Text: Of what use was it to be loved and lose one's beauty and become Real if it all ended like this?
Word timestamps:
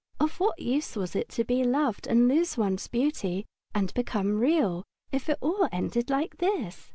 Of 0.19 0.39
what 0.39 0.57
use 0.59 0.95
was 0.95 1.15
it 1.15 1.29
to 1.29 1.43
be 1.43 1.63
loved 1.63 2.07
and 2.07 2.27
lose 2.27 2.57
one's 2.57 2.87
beauty 2.87 3.45
and 3.75 3.93
become 3.93 4.39
Real 4.39 4.83
if 5.11 5.29
it 5.29 5.37
all 5.41 5.69
ended 5.71 6.09
like 6.09 6.37
this? 6.37 6.89